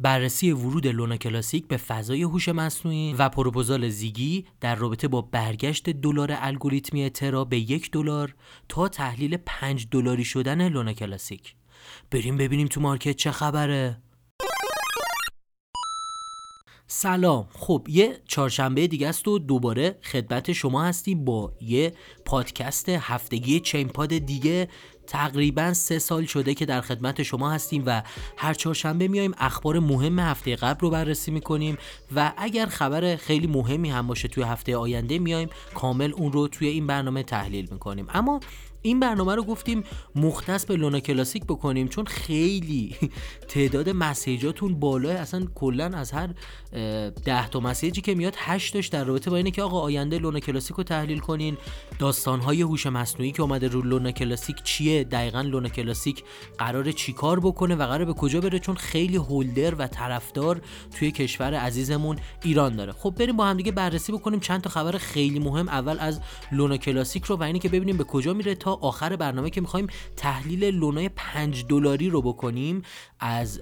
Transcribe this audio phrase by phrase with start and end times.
[0.00, 5.90] بررسی ورود لونا کلاسیک به فضای هوش مصنوعی و پروپوزال زیگی در رابطه با برگشت
[5.90, 8.34] دلار الگوریتمی ترا به یک دلار
[8.68, 11.54] تا تحلیل پنج دلاری شدن لونا کلاسیک.
[12.10, 14.02] بریم ببینیم تو مارکت چه خبره.
[16.92, 17.48] سلام.
[17.52, 21.92] خب یه چهارشنبه دیگه است و دوباره خدمت شما هستیم با یه
[22.24, 24.68] پادکست هفتگی چین پاد دیگه.
[25.06, 28.02] تقریبا سه سال شده که در خدمت شما هستیم و
[28.36, 31.78] هر چهارشنبه میایم اخبار مهم هفته قبل رو بررسی می‌کنیم
[32.16, 36.68] و اگر خبر خیلی مهمی هم باشه توی هفته آینده میایم کامل اون رو توی
[36.68, 38.06] این برنامه تحلیل می‌کنیم.
[38.14, 38.40] اما
[38.82, 39.84] این برنامه رو گفتیم
[40.14, 42.96] مختص به لونا کلاسیک بکنیم چون خیلی
[43.48, 46.30] تعداد مسیجاتون بالاه اصلا کلا از هر
[47.24, 50.76] ده تا مسیجی که میاد هشتش در رابطه با اینه که آقا آینده لونا کلاسیک
[50.76, 51.56] رو تحلیل کنین.
[51.98, 56.24] داستانهای هوش مصنوعی که اومده رو لونا کلاسیک چیه؟ دقیقا لونا کلاسیک
[56.58, 60.60] قرار چیکار بکنه و قرار به کجا بره؟ چون خیلی هولدر و طرفدار
[60.98, 62.92] توی کشور عزیزمون ایران داره.
[62.92, 66.20] خب بریم با هم دیگه بررسی بکنیم چند تا خبر خیلی مهم اول از
[66.52, 69.86] لونا کلاسیک رو و اینه که ببینیم به کجا میره تا آخر برنامه که می‌خوایم
[70.16, 72.82] تحلیل لونای 5 دلاری رو بکنیم
[73.20, 73.60] از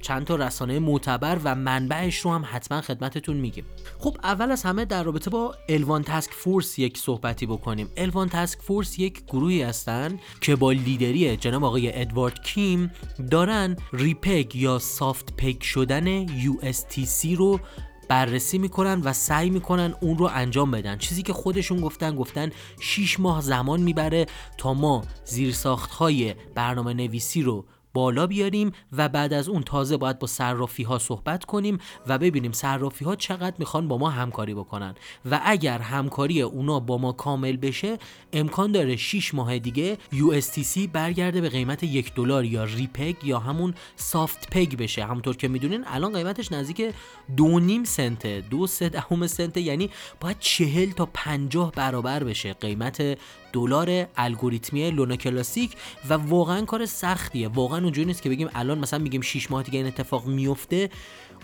[0.00, 3.64] چند تا رسانه معتبر و منبعش رو هم حتما خدمتتون میگیم.
[3.98, 7.88] خب اول از همه در رابطه با الوان تاسک فورس یک صحبتی بکنیم.
[7.96, 12.90] الوان تاسک فورس یک گروهی هستن که با لیدری جناب آقای ادوارد کیم
[13.30, 17.60] دارن ریپگ یا سافت پک شدن USTC رو
[18.08, 20.98] بررسی می‌کنن و سعی می‌کنن اون رو انجام بدن.
[20.98, 24.26] چیزی که خودشون گفتن گفتن 6 ماه زمان می‌بره
[24.58, 27.64] تا ما زیرساخت های برنامه نویسی رو
[27.96, 32.52] بالا بیاریم و بعد از اون تازه باید با صرافی ها صحبت کنیم و ببینیم
[32.52, 34.94] صرافی ها چقدر می‌خوان با ما همکاری بکنن.
[35.30, 37.98] و اگر همکاری اونا با ما کامل بشه
[38.32, 43.74] امکان داره 6 ماه دیگه USTC برگرده به قیمت یک دلار یا ریپگ یا همون
[43.96, 45.04] سافت پگ بشه.
[45.04, 46.94] همونطور که می‌دونین الان قیمتش نزدیک
[47.36, 53.18] دو نیم سنته دو سه دهم سنته یعنی باید چهل تا پنجاه برابر بشه قیمت
[53.52, 55.76] دلار الگوریتمی لونا کلاسیک
[56.08, 57.48] و واقعا کار سختیه.
[57.48, 60.90] واقعا اونجوری نیست که بگیم الان مثلا میگیم 6 ماه دیگه این اتفاق میفته.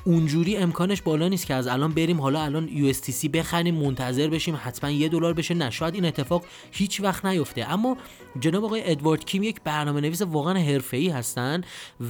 [0.05, 4.91] اونجوری امکانش بالا نیست که از الان بریم حالا الان USTC بخریم منتظر بشیم حتما
[4.91, 5.55] یه دلار بشه.
[5.55, 7.73] نه شاید این اتفاق هیچ وقت نیفته.
[7.73, 7.97] اما
[8.41, 11.61] جناب آقای ادوارد کیم یک برنامه نویس واقعا حرفه‌ای هستن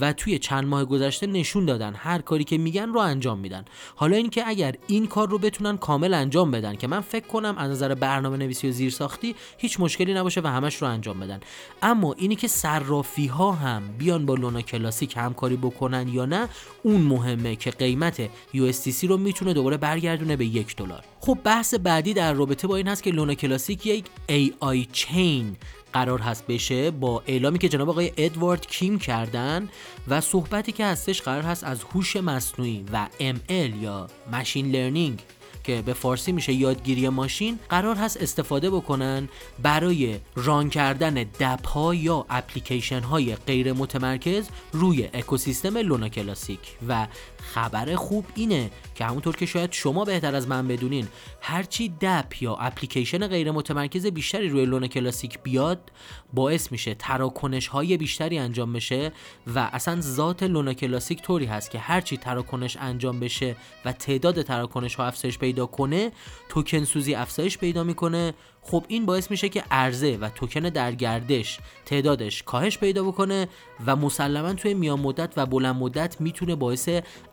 [0.00, 3.64] و توی چند ماه گذشته نشون دادن هر کاری که میگن رو انجام میدن.
[3.96, 7.70] حالا اینکه اگر این کار رو بتونن کامل انجام بدن که من فکر کنم از
[7.70, 11.40] نظر برنامه نویسی و زیرساختی هیچ مشکلی نباشه و همش رو انجام بدن.
[11.82, 16.48] اما اینی که صرافی ها هم بیان با لونا کلاسیک همکاری بکنن یا نه
[16.82, 21.04] اون مهمه که قیمت USDC رو می‌تونه دوباره برگردونه به یک دلار.
[21.20, 25.56] خب بحث بعدی در رابطه با این هست که لونا کلاسیک یک AI چین
[25.92, 29.68] قرار هست بشه با اعلامی که جناب آقای ادوارد کیم کردن
[30.08, 35.22] و صحبتی که هستش قرار هست از هوش مصنوعی و ML یا ماشین لرنینگ
[35.64, 39.28] که به فارسی میشه یادگیری ماشین قرار هست استفاده بکنن
[39.62, 46.60] برای ران کردن دپ ها یا اپلیکیشن های غیر متمرکز روی اکوسیستم لونا کلاسیک.
[46.88, 47.06] و
[47.42, 51.08] خبر خوب اینه که همونطور که شاید شما بهتر از من بدونین
[51.40, 55.92] هرچی دپ یا اپلیکیشن غیر متمرکز بیشتری روی لونا کلاسیک بیاد
[56.32, 59.12] باعث میشه تراکنش های بیشتری انجام بشه
[59.54, 64.94] و اصلا ذات لونا کلاسیک طوری هست که هرچی تراکنش انجام بشه و تعداد تراکنش
[64.94, 66.12] ها افزایش پیدا کنه
[66.48, 71.58] توکن سوزی افزایش پیدا می‌کنه خب این باعث میشه که عرضه و توکن در گردش
[71.86, 73.48] تعدادش کاهش پیدا بکنه
[73.86, 76.88] و مسلما توی میان مدت و بلند مدت می‌تونه باعث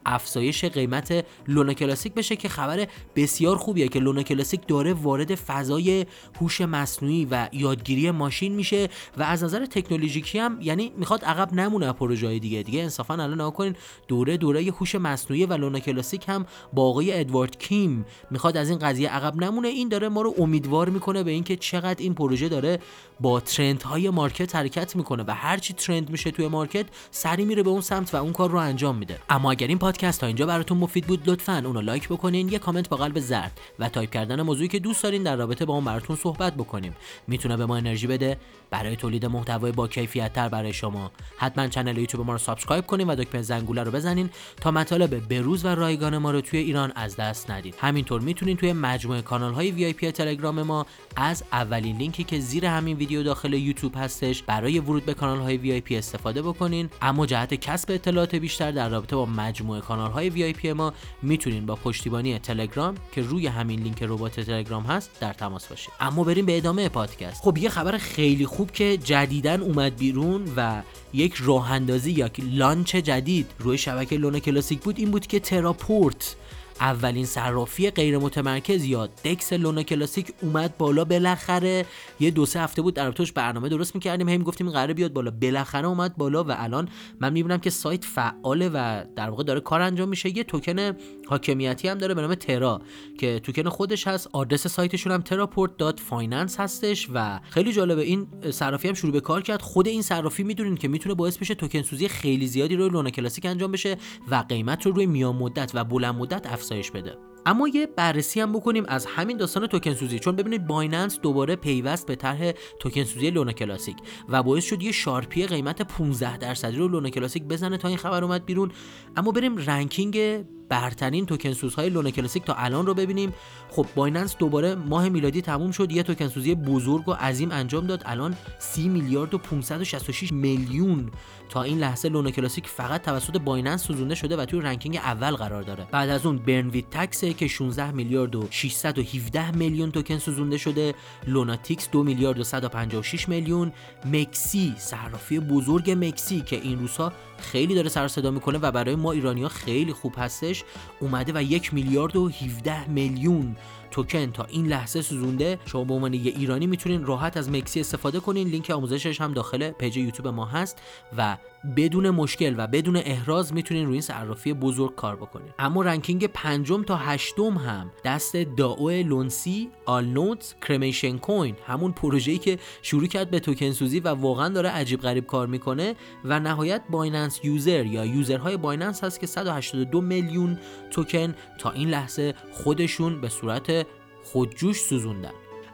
[0.06, 6.06] افزایش قیمت لونا کلاسیک بشه که خبر بسیار خوبیه که لونا کلاسیک داره وارد فضای
[6.42, 11.94] هوش مصنوعی و یادگیری ماشین میشه و از نظر تکنولوژیکی هم یعنی می‌خواد عقب نمونه
[11.94, 12.64] پروژه دیگه.
[12.64, 13.76] دیگه انصافا الان نکنین
[14.08, 18.80] دوره دوره هوش مصنوعی و لونا کلاسیک هم با آقای ادوارد کیم می‌خواد از این
[18.80, 19.68] قضیه عقب نمونه.
[19.68, 22.80] این داره ما رو امیدوار می‌کنه به اینکه چقدر این پروژه داره
[23.20, 27.70] با trend های market حرکت می‌کنه و هرچی trend میشه توی market سری میره به
[27.70, 29.20] اون سمت و اون کار رو انجام میده.
[29.30, 32.90] اما اگر این پادکست تا اینجا براتون مفید بود لطفا اونو لایک بکنین یه کامنت
[32.90, 36.16] با قلب زرد و تایپ کردن موضوعی که دوست دارین در رابطه با اون براتون
[36.16, 36.96] صحبت بکنیم.
[37.28, 38.38] می‌تونه به ما انرژی بده.
[38.72, 41.12] برای تولید محتوای با کیفیت تر برای شما.
[41.38, 44.30] حتما کانال یوتیوب ما رو subscribe کنین و دکمه زنگوله رو بزنین
[44.62, 48.74] تا مطالب بروز و رایگان ما رو توی ایران از دست ندید همینطور می‌تونین توی
[48.74, 54.44] مجموعه کانال های تلگرام ما از اولین لینکی که زیر همین ویدیو داخل یوتیوب هستش
[54.44, 55.58] برای ورود به کانال های
[55.98, 56.90] استفاده بکنین.
[57.02, 60.30] اما جهت کسب اطلاعات بیشتر در رابطه با مجموعه کانال های
[60.74, 65.94] ما می‌تونین با پشتیبانی تلگرام که روی همین لینک ربات تلگرام هست در تماس باشید
[66.00, 67.42] اما بریم به ادامه پادکست.
[67.44, 70.82] خب یه خبر خیلی خوب که جدیدا اومد بیرون و
[71.14, 76.36] یک راه اندازی یا launch جدید روی شبکه Luna Classic بود این بود که Terraport
[76.82, 81.86] اولین صرافی غیر متمرکز یا دکس لونا کلاسیک اومد بالا بالاخره.
[82.20, 84.30] یه دو سه هفته بود در برنامه درست می‌کردیم.
[84.30, 85.32] هم گفتیم قراره بیاد بالا.
[85.32, 86.90] بالاخره اومد بالا و الان
[87.20, 90.38] من می‌بینم که سایت فعاله و در واقع داره کار انجام میشه.
[90.38, 90.98] یه توکن
[91.28, 92.82] حاکمیتی هم داره به نام ترا
[93.20, 94.30] که توکن خودش هست.
[94.34, 99.62] آدرس سایتشون هم teraport.finance هستش و خیلی جالبه این صرافی هم شروع به کار کرد.
[99.62, 103.46] خود این صرافی می‌دونین که می‌تونه باعث بشه توکن سوزی خیلی زیادی روی لونا کلاسیک
[103.46, 103.98] انجام بشه
[104.32, 107.18] و قیمت رو روی میان مدت و بلند مدت افزایش بده.
[107.46, 112.08] اما یه بررسی هم بکنیم از همین داستان توکن سوزی چون ببینید Binance دوباره پیوست
[112.08, 113.98] به طرح توکن سوزی Luna Classic
[114.30, 117.98] و باعث شد یه sharp ی قیمت 15 درصدی رو Luna Classic بزنه تا این
[117.98, 118.72] خبر اومد بیرون.
[119.18, 123.34] اما بریم ranking برترین توکن سوزهای Luna Classic تا الان رو ببینیم.
[123.70, 125.92] خب Binance دوباره ماه میلادی تموم شد.
[125.92, 128.04] یه توکن سوزی بزرگ و عظیم انجام داد.
[128.06, 131.12] الان 30 میلیارد و 566 میلیون
[131.50, 135.64] تا این لحظه Luna Classic فقط توسط Binance سوزونده شده و توی ranking اول قرار
[135.64, 135.88] داره.
[135.92, 140.94] بعد از اون burn with tax که 16 میلیارد و 617 میلیون توکن سوزونده شده.
[141.28, 143.72] Lunatics 2 میلیارد و 156 میلیون.
[144.06, 149.12] MEXC صرافی بزرگ MEXC که این روزها خیلی داره سر صدا می‌کنه و برای ما
[149.12, 150.59] ایرانیا خیلی خوب هستش.
[151.00, 153.56] اومده و یک میلیارد و 17 میلیون
[153.92, 154.32] توکن.
[154.32, 158.48] تا این لحظه سوزونده شما به عنوان یه ایرانی می‌تونین راحت از MEXC استفاده کنین.
[158.48, 160.82] لینک آموزشش هم داخل page یوتیوب ما هست
[161.18, 161.38] و
[161.78, 165.50] بدون مشکل و بدون احراز می‌تونین روی این صرافی بزرگ کار بکنین.
[165.60, 172.60] اما ranking پنجم تا هشتم هم دست DAO LUNC Allnodes Cremation Coin همون پروژه‌ای که
[172.82, 175.96] شروع کرد به توکن سوزی و واقعا داره عجیب غریب کار می‌کنه
[176.26, 180.60] و نهایت Binance user یا user های Binance هست که 182 میلیون
[180.92, 183.86] توکن تا این لحظه خودشون به صورت
[184.24, 185.32] خودجوش سوزوندن.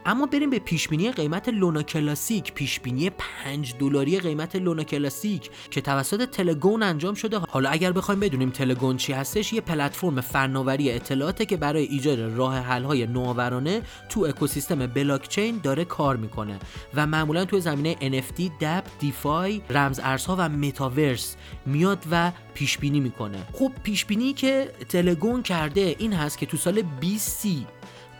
[0.08, 2.52] اما بریم به پیشبینی قیمت Luna Classic.
[2.52, 7.38] پیشبینی 5 دلاری قیمت Luna Classic که توسط Telegaon انجام شده.
[7.38, 12.58] حالا اگر بخوایم بدونیم Telegaon چی هستش یه پلتفرم فناوری اطلاعاته که برای ایجاد راه
[12.58, 16.58] حل های نوآورانه تو اکوسیستم بلاکچین داره کار می‌کنه
[16.94, 23.00] و معمولا تو زمینه NFT، دپ، دیفای، رمز ارزها و متاورس میاد و پیش بینی
[23.00, 23.38] می‌کنه.
[23.52, 27.46] خب پیش بینی که تلگون کرده این هست که تو سال 20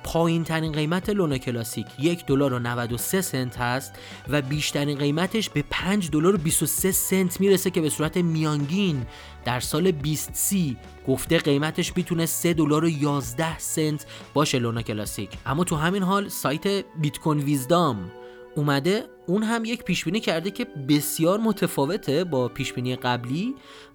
[0.06, 3.94] پایین ترین قیمت لونا کلاسیک یک دلار و 93 سنت هست
[4.28, 9.06] و بیشترین قیمتش به 5 دلار و 23 سنت می‌رسه که به صورت میانگین
[9.44, 10.76] در سال 2030
[11.08, 15.30] گفته قیمتش می‌تونه 3 دلار و 11 سنت باشه لونا کلاسیک.
[15.46, 18.10] اما تو همین حال سایت بیت کوین ویزدام
[18.56, 19.04] اومده.
[19.26, 23.54] اون هم یک پیشبینی کرده که بسیار متفاوته با پیشبینی قبلی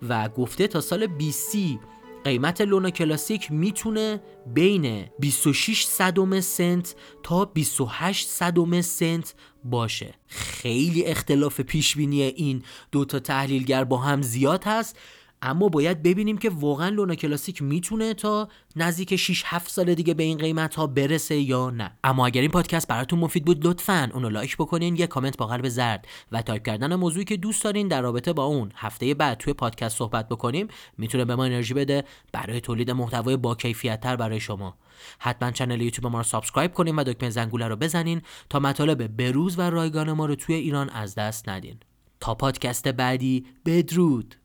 [0.09, 1.79] و گفته تا سال 2030
[2.23, 4.21] قیمت لونا کلاسیک می‌تونه
[4.53, 9.33] بین 26 صدم سنت تا 28 صدم سنت
[9.63, 10.13] باشه.
[10.27, 14.97] خیلی اختلاف پیشبینی این دوتا تحلیلگر با هم زیاد هست.
[15.41, 20.23] اما باید ببینیم که واقعا Luna Classic می‌تونه تا نزدیک 6 7 سال دیگه به
[20.23, 21.91] این قیمت ها برسه یا نه.
[22.03, 25.69] اما اگر این پادکست براتون مفید بود لطفا اونو لایک بکنین یه کامنت با قلب
[25.69, 28.71] زرد و تایپ کردن موضوعی که دوست دارین در رابطه با اون.
[28.75, 30.67] هفته بعد توی پادکست صحبت بکنیم
[30.97, 34.77] می‌تونه به ما انرژی بده برای تولید محتوای با کیفیت تر برای شما.
[35.19, 39.59] حتما channel یوتیوب ما رو subscribe کنین و دکمه زنگوله رو بزنین تا مطالب بروز
[39.59, 41.77] و رایگان ما رو توی ایران از دست ندین.
[42.19, 44.40] تا پادکست بعدی بدرود!